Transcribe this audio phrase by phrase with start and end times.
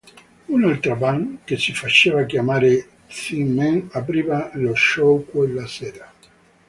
[0.47, 6.11] Un'altra band, che si faceva chiamare Thin Men apriva lo show quella sera.